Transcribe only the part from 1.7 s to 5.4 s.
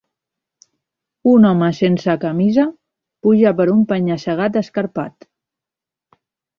sense camisa puja per un penya-segat escarpat.